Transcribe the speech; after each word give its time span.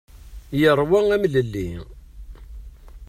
Yeṛwa 0.59 0.99
amlelli. 1.15 1.69